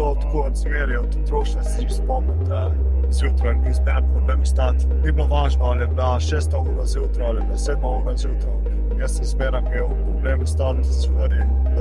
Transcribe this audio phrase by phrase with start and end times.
[0.00, 2.70] bilo tako od smeri, od otroštva spomnim, da
[3.10, 4.86] zjutraj zbral, da bi stati.
[5.04, 8.54] Ni bilo važno, ali je bila šesta ura zjutraj ali pa sedma ura zjutraj.
[9.00, 11.12] Jaz sem zmeraj imel probleme s tem, da sem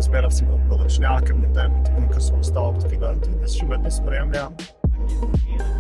[0.01, 3.91] zmeraj, sem imel pločnjake med tem, tako da sem ostal tega, da se še vedno
[3.91, 4.33] spremljam.
[4.35, 5.78] Evo,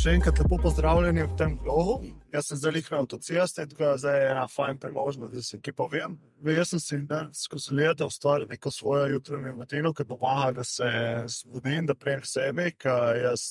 [0.00, 1.98] še enkrat lepo pozdravljeni v tem vlogu.
[2.32, 5.74] Jaz sem zdaj na avtocesti, tako da zdaj je ena fajn priložnost, da se kaj
[5.76, 6.14] povem.
[6.40, 7.00] Ve, jaz sem si
[7.36, 10.88] skozi leta ustvaril neko svojo jutranjo rutino, ki pomaga, da se
[11.34, 13.44] zbudim, da prejem sebe, ker jaz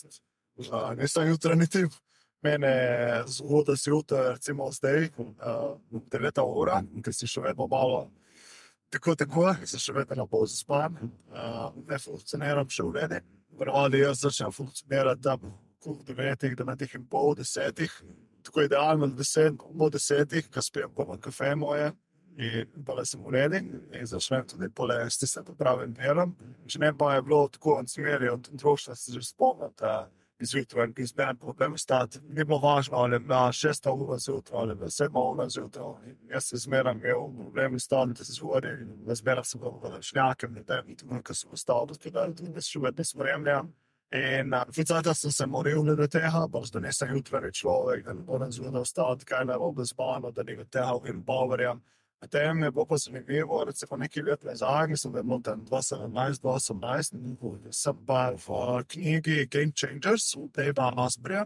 [0.71, 2.01] uh, nisem jutranji tip.
[2.41, 2.73] Mene
[3.27, 5.77] zgodaj si jutra, recimo zdaj, uh,
[6.17, 8.07] 9 ura, ker si še vedno malo.
[8.89, 10.97] Tako, tako, se še vedno ne bo zaspan,
[11.29, 13.25] uh, ne funkcioniram še v redu.
[13.59, 15.51] Pravno jaz začnem funkcionirati tam
[15.85, 17.93] ob devetih, devetih in pol, desetih,
[18.43, 21.91] tako idealno deset, po desetih, ki spijem pa kafe moje.
[22.39, 26.37] In pa da sem ureden, in začnem tudi polesti se pravim delom.
[26.71, 30.07] Če ne pa je bilo tako od smeri, od otroštva se že spomnim, da
[30.39, 32.19] izjutraj in izberen problem stati.
[32.29, 36.15] Ni bilo važno, ali je bila šesta ura zjutraj ali pa sedma ura zjutraj.
[36.29, 40.63] Jaz se zmeraj imel problem stati, da se zvodim, da zmeraj sem bil v šnjakem,
[40.67, 43.73] da je tam, ko sem ostal, da se še vedno spremljam.
[44.11, 48.51] In uh, sem se moral do tega, pa da nisem jutri človek, da ne morem
[48.51, 51.81] zelo ostati, kaj ne bo spano, da ne bo tega in poverjam.
[52.19, 58.31] Potem je bilo pa zanimivo, recimo nekaj let nazaj, sem bil tam 2017-2018, sem pa
[58.33, 61.45] v knjigi Game Changers, v tej pa Asbrija,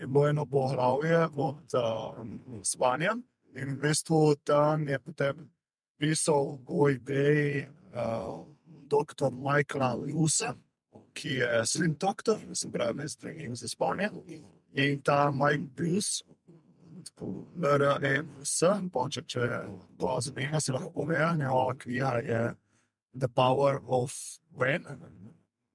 [0.00, 1.72] in bilo eno poglavje od
[2.64, 3.16] spanja.
[3.54, 5.50] In v bistvu tam je potem
[5.98, 8.46] pisal o ideji uh,
[8.90, 9.30] dr.
[9.30, 10.54] Michaela Lusa
[11.14, 14.10] ki je slim doktor, se pravi, z drugim za spanje.
[14.72, 16.24] In ta Mike Bruce,
[17.60, 19.48] RNS, počne, če
[19.98, 22.54] to zanima, se lahko pove, njegova knjiga je
[23.18, 24.12] The Power of
[24.56, 24.86] When.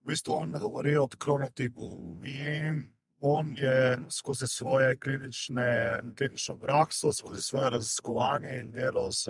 [0.05, 1.89] V bistvu on govori o kronotipu
[2.23, 2.83] in
[3.19, 9.29] on je skozi svoje klinične, klinično prakso, skozi svoje raziskovanje in delo z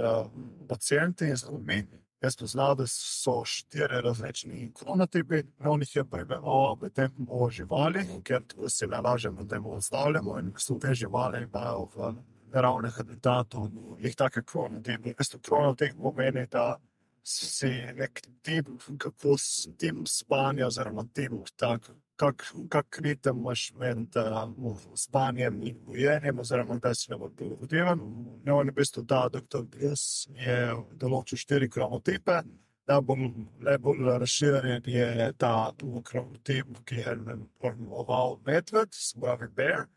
[0.67, 1.85] pacijenti in z ljudmi.
[2.25, 8.01] Jaz poznam, da so štiri različni kronotipi, on jih je prebral v tem o živali,
[8.25, 12.09] ker se ne lažemo, da jim odstavljamo in so te živali imajo v
[12.55, 13.67] naravnem habitatu,
[14.01, 15.13] jih take kronotipi.
[15.19, 16.79] Jaz to kronotip pomeni, da
[17.21, 17.69] si
[17.99, 25.61] nek tip, kako s tem spanja, oziroma tip, tak, kak, ritem imaš med uh, spanjem
[25.63, 28.03] in bujenjem, oziroma da si ne bo prilagoden.
[28.45, 30.59] No, in v bistvu ta doktor Gres je
[31.01, 32.41] določil štiri kronotipe.
[32.85, 35.71] Da bom najbolj razširjen, je ta
[36.05, 37.15] kronotip, ki je
[37.61, 39.87] pojmoval medved, se pravi bear.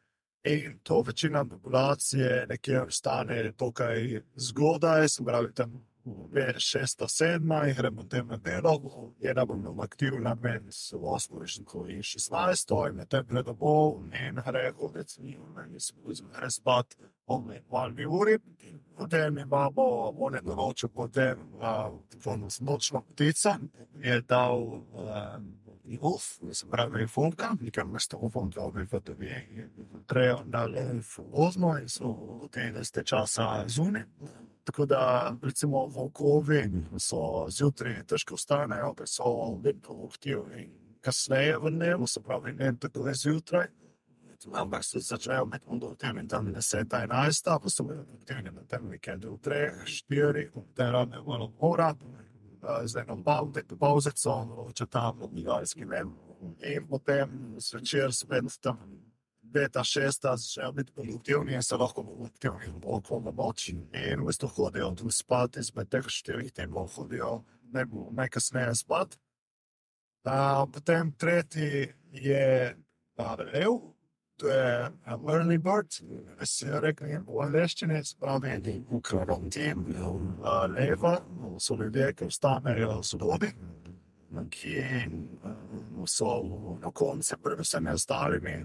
[0.48, 5.87] In to večina populacije nekje ostane tukaj zgodaj, se pravi tam
[6.58, 12.88] šesta, sedma in gremo tem na delo, je da bom aktivna med 8 in 16,
[12.88, 15.94] in med tem predobov, in gre hodec, in se
[16.32, 16.96] gre spat
[17.26, 18.38] o malmi uri.
[18.96, 19.82] Potem imamo
[20.18, 23.58] one določe, potem uh, nočna ptica
[24.02, 24.82] je dal
[25.96, 28.60] Wolf, se pravi Funka, nekaj mesto v Funka,
[29.00, 29.30] da bi
[30.06, 30.66] trejo na
[31.32, 34.04] Ozmo in so v tem časa zunaj.
[34.68, 36.66] Tako da, recimo, volkovi
[37.00, 39.30] so zjutraj težko vstanejo, ker so
[39.64, 40.66] vedno aktivni.
[41.00, 43.70] Kasneje v dnevu, se pravi, ne tako le zjutraj.
[44.52, 47.86] Ampak se začnejo med mundo tem in tam 10, 11, pa so
[48.20, 50.44] aktivni na tem vikendu, 3, 4,
[50.76, 51.94] te rane malo mora,
[52.84, 53.24] zdaj nam
[53.80, 54.36] pauze so,
[54.74, 56.12] če tam v Migalski ven.
[56.60, 58.84] In potem zvečer spet tam
[59.52, 63.76] beta šesta, začnejo biti produktivni in se lahko produktivni v okolju moči.
[63.92, 67.42] In v bistvu hodijo tu spat, izmed teh štirih temov hodijo
[67.72, 69.18] najkasneje spat.
[70.28, 72.76] Uh, potem tretji je
[73.18, 73.72] Rev,
[74.36, 75.92] to je Early Bird,
[76.44, 79.86] se je rekel v angleščini, spravi v karantin,
[80.76, 81.16] leva,
[81.58, 83.54] so ljudje, ki vstanejo zgodaj.
[84.50, 84.76] Ki
[86.06, 86.34] so
[86.82, 88.60] na koncu, predvsem, starimi,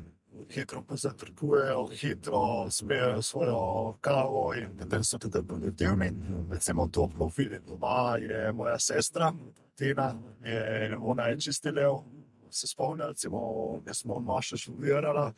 [0.49, 6.11] hitro pa zatrkujejo, hitro spijo svojo kavo in potem so tudi produktivni.
[6.51, 9.33] Recimo to profili doma je moja sestra,
[9.75, 11.93] Tina, je, ona je čistilev,
[12.49, 13.39] se spomnim, recimo,
[13.87, 15.33] jaz smo maša študirala,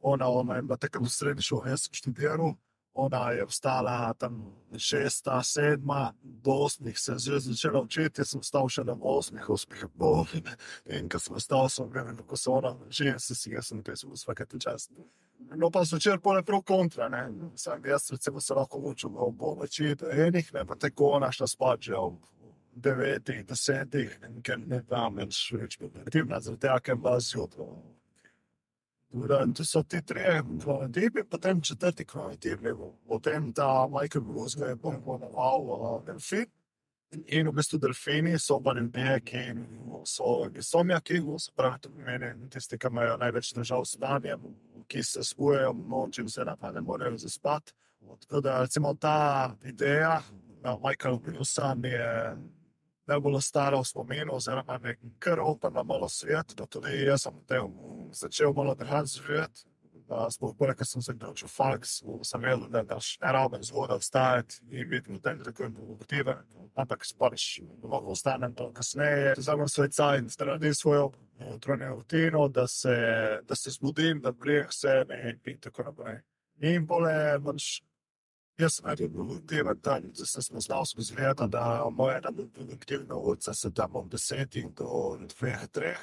[0.00, 2.54] ona, ona je bila takrat v srednji šoli, jaz sem študiral,
[2.94, 8.42] ona je vstala tam šesta, sedma, do osmih se je že začela učiti, jaz sem
[8.42, 10.42] stal še na osmih, uspeh bolj.
[10.86, 13.92] In ko sem stal, sem videl, kako so ona, že se si, jaz sem te
[13.92, 14.90] vsake čas.
[15.56, 17.28] No, pa zvečer pole prav kontra, ne.
[17.56, 21.80] Sam jaz recimo se lahko učim ob večer do enih, ne, pa tako našla spat
[21.82, 22.18] že ob
[22.74, 27.66] devetih, desetih, ker ne tam več več aktivna, zaradi tega, ker vas jutro.
[29.54, 32.68] To so ti trije kronatipi, potem četrti kronatipi,
[33.08, 34.24] potem ta Michael
[34.58, 36.46] ga je pomenoval delfin.
[37.26, 39.38] In v bistvu delfini so pa ljudje, ki
[40.06, 44.44] so visomjaki, se pravi, to pomeni tisti, ki imajo največ težav s spanjem,
[44.86, 47.72] ki se spujejo noči, vse pa ne morejo zaspati.
[48.20, 50.22] Tako da recimo ta ideja,
[50.62, 51.18] da Michael
[51.76, 52.36] mi je
[53.10, 57.60] najbolj stara v spominu, oziroma me kar opala malo svet, da tudi jaz sem te
[58.22, 59.66] začel malo drugače živeti.
[60.10, 64.56] Sploh bolj, ker sem se naučil faks, sem vedel, da daš ne rabim zgodaj vstajati
[64.74, 66.40] in biti v tem tako produktiven,
[66.74, 67.44] ampak spariš,
[67.84, 69.36] lahko ostanem to kasneje.
[69.38, 71.12] Vzamem svoj cajt, naredim svojo
[71.52, 72.96] jutranjo rutino, da se,
[73.46, 76.18] da se zbudim, da prijem sebi in tako naprej.
[76.60, 77.14] In pole,
[77.44, 77.78] pač,
[78.60, 83.54] jaz sem naredil produktiven dan, da sem spoznal skozi leta, da moja ena produktivna urica
[83.54, 86.00] se tam ob desetih do dveh, treh,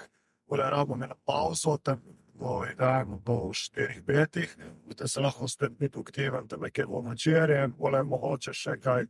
[0.48, 2.02] pole rabim eno pauzo, tam
[2.40, 4.54] po dan, po štirih, petih,
[4.98, 9.08] da se lahko spet biti aktiven, da me kjer bomo večerje, pole mogoče še kaj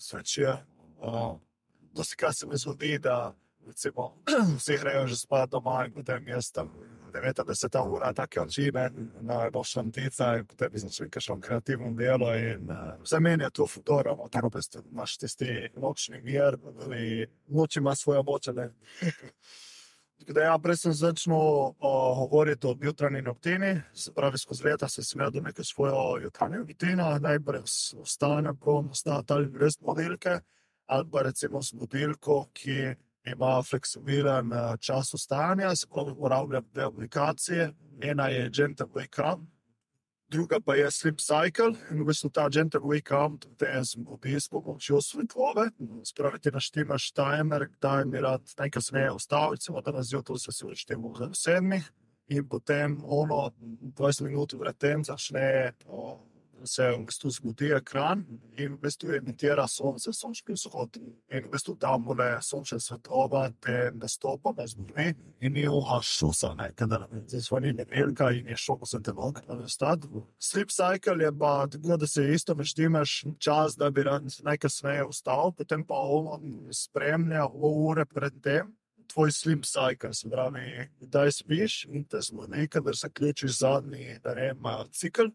[0.00, 0.64] zvečer.
[1.00, 1.36] Uh,
[1.96, 3.34] dosti krat se mi zgodi, da
[3.66, 4.14] recimo
[4.58, 6.72] vsi grejo že spat doma in potem jaz tam
[7.10, 8.90] 90 ura, take očive,
[9.20, 13.66] najboljša tica in potem bi začel kakšno kreativno delo in uh, vse meni je to
[13.66, 14.58] fudoramo, tako pa
[14.92, 18.70] imaš tisti nočni mir, ali noč ima svojo moč, ne.
[20.20, 21.32] Tako da ja, prej sem začel
[21.80, 27.18] govoriti o jutranji rutini, se pravi, skozi leta sem si imel neko svojo jutranjo rutino,
[27.18, 27.62] najprej
[28.04, 30.40] vstanem, ko vstanem ali brez modelke,
[30.86, 32.94] ali pa recimo z modelko, ki
[33.26, 34.50] ima fleksibilen
[34.80, 37.72] čas vstajanja, se pravi, uporabljam dve aplikacije,
[38.02, 39.40] ena je Gentle Wake Up,
[40.30, 41.74] druga pa je Sleep Cycle.
[41.90, 45.70] In v bistvu ta Gentle Wake Up, te jaz zbudi s pomočjo svetlobe,
[46.04, 51.12] spravi ti naštimaš timer, kdaj mi rad najkasneje vstal, recimo danes zjutraj se si uštemo
[51.12, 51.90] v sedmih
[52.30, 53.50] in potem ono
[53.98, 56.20] 20 minut pred tem začne o,
[56.64, 58.24] se v bistvu zbudi ekran
[58.58, 60.96] in v bistvu emitira sonce, sončni vzhod.
[61.30, 66.54] In v bistvu tam bude sončna svetloba, te nastopa, ne zbudi in ni uha šusa,
[66.58, 70.08] ne, kada se zvoni nedeljka in je šok za telo, kada vstati.
[70.38, 75.52] Sleep cycle je pa tako, da se isto naštimaš čas, da bi rad najkasneje vstal,
[75.52, 78.76] potem pa on spremlja ure pred tem.
[79.10, 84.34] Tvoj sleep cycle, se pravi, kdaj spiš in te zbudi, kadar se ključiš zadnji, da
[84.34, 84.52] ne,
[84.92, 85.32] cikl.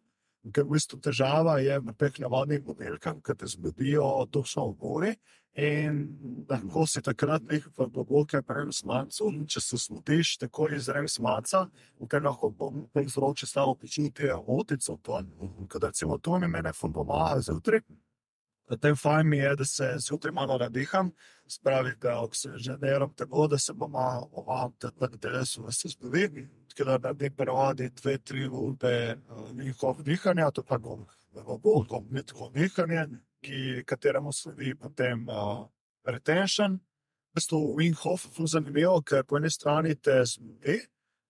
[0.54, 5.16] Ker v bistvu težava je v teh navadnih modelkah, ki te zbudijo točno v gori
[5.56, 6.02] in
[6.50, 11.66] lahko si takrat nekaj v globokem prejem smancu, če se smotiš, tako izrem smanca,
[12.12, 12.52] ker lahko
[12.94, 15.22] povzroči samo počutje otico, to,
[15.72, 17.86] kada recimo to mi mene fun pomaga zjutraj.
[18.68, 21.12] Potem fajn mi je, da se zjutraj malo nadiham,
[21.48, 26.48] spravi, da oksiženiram telo, da se bo malo ovadil, da telesu da se zbudi.
[26.76, 29.18] Tako da naredim prevadi dve, tri ure
[29.54, 33.06] njihov dihanja, to pa bolj kompletno dihanje,
[33.40, 35.68] ki, kateremu sledi potem uh,
[36.04, 36.74] retention.
[36.76, 40.80] V bistvu Wim Hof je zanimivo, ker po eni strani te zbudi,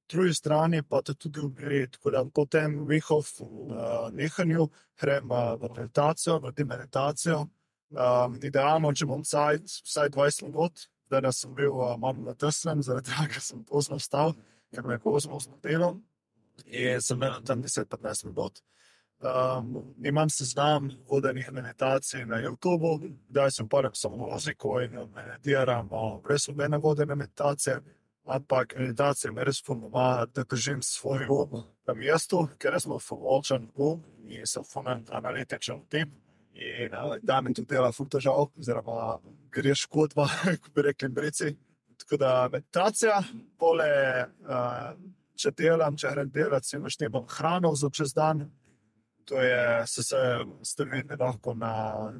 [0.10, 1.88] drugi strani pa te tudi umiri.
[1.92, 4.68] Tako da potem Wim Hof uh, nehanju
[5.02, 7.46] grem uh, v meditacijo, naredim meditacijo.
[7.96, 13.12] Um, idealno, če bom vsaj, vsaj 20 minut, da sem bil uh, malo natesnen, zaradi
[13.12, 14.34] tega, ker sem pozno vstal,
[14.76, 15.96] ker me je pozno zdelo.
[16.66, 18.62] In sem imel tam 10-15 minut.
[19.20, 25.90] Um, imam seznam vodenih meditacij na YouTubu, kdaj sem pa samo muziko in meditiram,
[26.24, 27.80] brez nobene vodene meditacije.
[28.26, 34.04] Ampak meditacija me res pomaga, da držim svoj um na mestu, ker sem pomočen um
[34.28, 36.12] in sem funen analitičen tim.
[36.54, 36.92] In
[37.22, 39.20] da mi tudi dela težav, oziroma
[39.52, 40.28] greš kodva,
[40.62, 41.56] kot bi rekli brici.
[41.98, 43.24] Tako da meditacija,
[43.58, 43.90] pole,
[44.48, 44.92] uh,
[45.40, 48.46] če delam, če grem delati, si naštevam hrano za čez dan.
[49.26, 50.20] To je, se se
[50.62, 51.72] strvim lahko na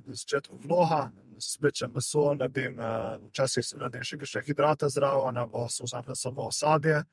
[0.08, 2.80] začetku vloga, spečem meso, naredim,
[3.28, 7.04] včasih se naredim še kakšne hidrate zraven, pa so vzamem samo sadje,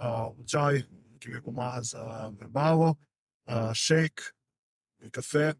[0.00, 0.82] uh, čaj,
[1.22, 4.32] ki mi pomaga za prebavo, uh, šejk,
[5.14, 5.52] kafe.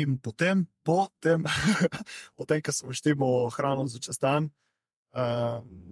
[0.00, 1.44] In potem, potem,
[2.38, 4.67] potem ko smo štimo hrano za čez dan, uh,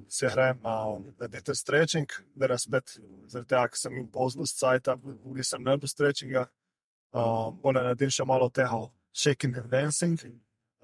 [0.08, 4.54] se grem na uh, stretching, da raz spet, zaradi tega, ker sem imel pozno s
[4.58, 6.46] cajta, nisem naredil stretchinga,
[7.16, 8.84] uh, moram narediti še malo tega
[9.16, 10.20] shaking and dancing,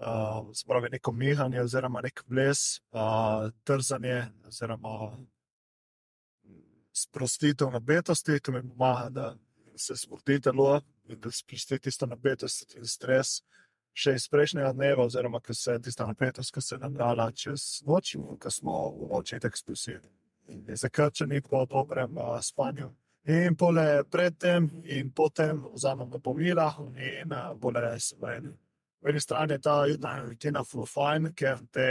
[0.01, 5.13] uh, spravi neko mihanje, oziroma nek ples, uh, trzanje, oziroma
[6.93, 9.35] sprostitev napetosti, to mi pomaga, da
[9.77, 13.43] se sproti telo, in da sprosti tisto napetost in stres.
[13.93, 17.83] Še iz prejšnjega dneva, oziroma ko se je tista napetost, ki se je nagajala čez
[17.87, 20.09] noč, ko smo v tako spustili.
[20.69, 22.91] Zakrčeni po dobrem uh, spanju.
[23.29, 28.51] In pole predtem in potem vzamemo pomila in uh, pole seveda.
[29.03, 29.85] Po eni strani je ta
[30.29, 30.61] rutina
[30.95, 31.87] fajn, ker te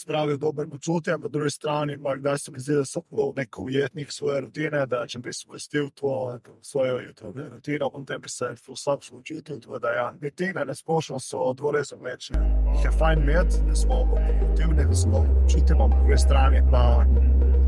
[0.00, 3.02] spravi v dober počutje, po drugi strani pa kdaj se mi zdi, da so
[3.36, 8.54] neko ujetnik svoje rutine, da če bi spustil to svojo jutranje rutino, potem bi se
[8.76, 12.40] slab počutil, da ja, rutine ne splošno so dvore za večne.
[12.72, 15.20] Jih je fajn imeti, da smo produktivni, da smo
[15.52, 17.04] čutimo po drugi strani, pa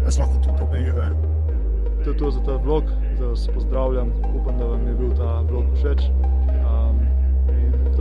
[0.05, 1.11] da smo lahko to pomejuje.
[2.05, 4.09] To je to za ta vlog, zdaj vas pozdravljam,
[4.41, 6.36] upam, da vam je bil ta vlog všeč.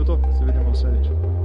[0.08, 1.35] Um, in to je